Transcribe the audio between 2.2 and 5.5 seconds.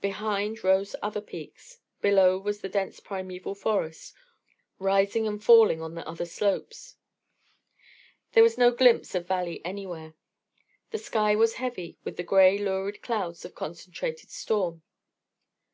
was the dense primeval forest, rising and